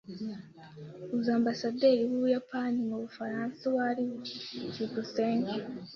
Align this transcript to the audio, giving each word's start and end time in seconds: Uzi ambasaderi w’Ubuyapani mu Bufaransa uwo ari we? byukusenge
Uzi 1.15 1.29
ambasaderi 1.39 2.01
w’Ubuyapani 2.09 2.77
mu 2.89 2.95
Bufaransa 3.03 3.59
uwo 3.69 3.81
ari 3.89 4.03
we? 4.09 4.15
byukusenge 4.71 5.55